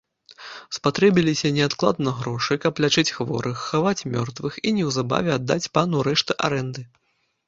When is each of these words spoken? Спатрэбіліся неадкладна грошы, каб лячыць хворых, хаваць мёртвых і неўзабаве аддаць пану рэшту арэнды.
Спатрэбіліся 0.75 1.49
неадкладна 1.57 2.13
грошы, 2.21 2.57
каб 2.63 2.81
лячыць 2.85 3.13
хворых, 3.17 3.57
хаваць 3.73 4.05
мёртвых 4.13 4.57
і 4.67 4.73
неўзабаве 4.79 5.31
аддаць 5.37 5.69
пану 5.77 6.03
рэшту 6.09 6.33
арэнды. 6.49 6.81